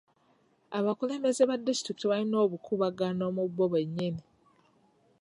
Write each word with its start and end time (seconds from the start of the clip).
Abakulembeze 0.77 1.41
ba 1.49 1.55
disitulikiti 1.65 2.05
balina 2.11 2.35
obukuubagano 2.45 3.25
mu 3.35 3.43
bo 3.55 3.65
bennyini. 3.73 4.23